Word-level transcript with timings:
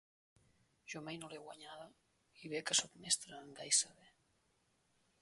Jo 0.93 1.01
mai 1.07 1.19
no 1.19 1.29
l'he 1.33 1.41
guanyada 1.43 1.87
i 2.43 2.51
bé 2.57 2.65
que 2.71 2.81
sóc 2.83 2.99
mestre 3.05 3.39
en 3.41 3.55
gai 3.63 3.79
saber. 3.85 4.13